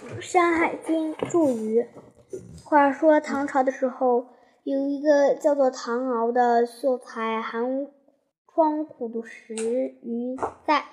[0.22, 1.86] 《山海经》注语：
[2.64, 4.28] 话说唐朝的时候，
[4.62, 7.86] 有一个叫做唐敖的秀才，寒
[8.46, 10.84] 窗苦读十余载，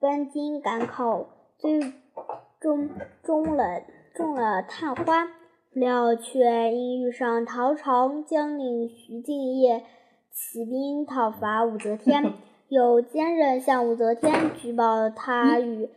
[0.00, 1.26] 奔京赶考，
[1.58, 1.92] 最
[2.58, 2.88] 终
[3.22, 3.82] 中了
[4.14, 9.84] 中了探花，不料却因遇上唐朝将领徐敬业
[10.32, 12.32] 起兵讨伐武则天。
[12.68, 15.88] 有奸人向武则天举报他与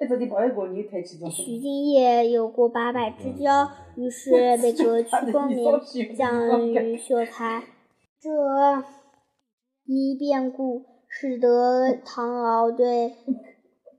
[1.32, 7.64] 徐敬业有过八拜之交，于是被革去功名，降于秀才。
[8.22, 8.30] 这
[9.86, 13.16] 一变故，使得唐敖对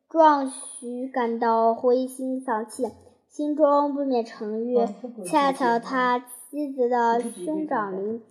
[0.08, 2.84] 壮徐感到灰心丧气，
[3.28, 4.78] 心中不免沉郁。
[5.26, 8.22] 恰巧他妻子的兄长林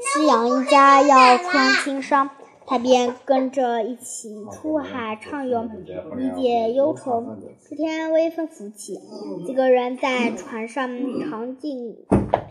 [0.00, 2.30] 夕阳一家要穿亲商。
[2.70, 5.68] 他便跟着一起出海畅游，
[6.16, 7.36] 以解忧愁。
[7.68, 8.96] 这天微风拂起，
[9.44, 10.88] 几个人在船上
[11.28, 11.96] 赏景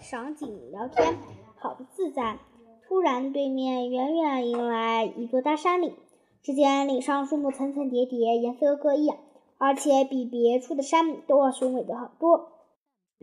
[0.01, 1.15] 赏景聊天，
[1.55, 2.37] 好不自在。
[2.85, 5.95] 突然，对面远远迎来一座大山岭，
[6.43, 9.09] 只见岭上树木层层叠叠，颜色各异，
[9.57, 12.51] 而且比别处的山都要雄伟的很多。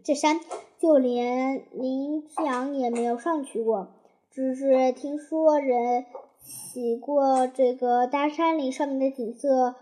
[0.02, 0.40] 这山
[0.78, 3.88] 就连林之阳也没有上去过，
[4.30, 6.06] 只是听说人。
[6.46, 9.74] 骑过这个大山岭，上面的景色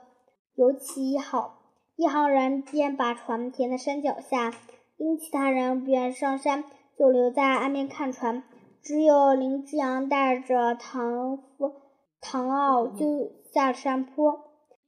[0.55, 1.59] 尤其好。
[1.97, 4.51] 一行人便把船停在山脚下，
[4.97, 6.65] 因其他人不愿上山，
[6.99, 8.43] 就留在岸边看船。
[8.83, 11.73] 只有林之阳带着唐夫、
[12.21, 14.41] 唐傲就下山坡。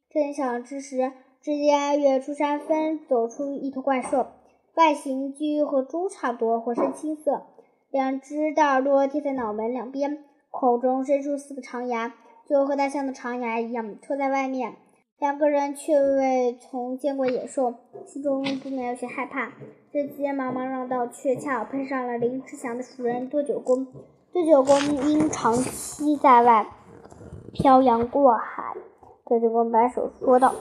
[0.08, 4.28] 正想之时，只见远处山峰走出一头怪兽，
[4.74, 7.46] 外形居和猪差不多，浑身青色，
[7.90, 10.24] 两只大耳朵贴在脑门两边。
[10.58, 12.14] 口中伸出四个长牙，
[12.48, 14.74] 就和大象的长牙一样，戳在外面。
[15.18, 17.74] 两个人却未从见过野兽，
[18.06, 19.52] 心中不免有些害怕。
[19.92, 23.86] 这急急忙忙绕道，却恰好碰上了林之祥的熟人多九公。
[24.32, 26.66] 多九公因长期在外
[27.52, 28.74] 漂洋过海，
[29.26, 30.54] 多九公摆手说道：“。”